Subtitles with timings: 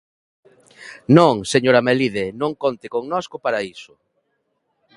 [1.17, 3.93] Non, señora Melide, non conte connosco para iso.